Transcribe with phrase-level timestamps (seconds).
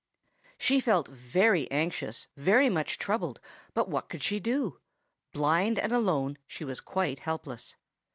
[0.57, 3.39] She felt very anxious, very much troubled;
[3.75, 4.79] but what could she do?
[5.31, 7.75] Blind and alone, she was quite helpless.